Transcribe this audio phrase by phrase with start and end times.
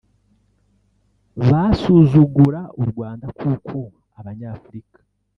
[1.49, 3.77] basuzugura u Rwanda kuko
[4.19, 4.99] Abanyafurika